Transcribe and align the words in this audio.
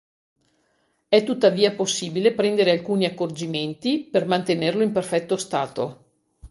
È 1.09 1.23
tuttavia 1.23 1.75
possibile 1.75 2.33
prendere 2.33 2.71
alcuni 2.71 3.05
accorgimenti 3.05 3.99
per 4.11 4.25
mantenerlo 4.25 4.81
in 4.81 4.91
perfetto 4.91 5.37
stato. 5.37 6.05